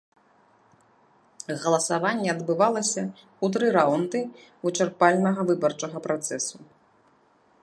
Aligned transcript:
Галасаванне 1.65 2.29
адбывалася 2.35 3.03
ў 3.03 3.45
тры 3.59 3.67
раўнды 3.77 4.19
вычарпальнага 4.67 5.41
выбарчага 5.53 5.97
працэсу. 6.09 6.57